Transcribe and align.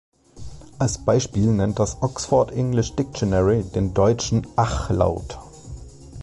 Als 0.79 0.97
Beispiel 1.05 1.51
nennt 1.53 1.77
das 1.77 2.01
Oxford 2.01 2.49
English 2.53 2.95
Dictionary 2.95 3.63
den 3.63 3.93
deutschen 3.93 4.47
Ach-Laut. 4.55 5.37